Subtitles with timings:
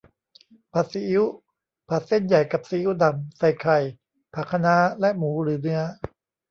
[0.73, 1.23] ผัดซีอิ๊ว
[1.89, 3.77] ผัดเส้นใหญ่กับซีอิ๊วดำ ใส่ไข่
[4.33, 5.81] ผักคะน้า และหมูหรือเนื้อ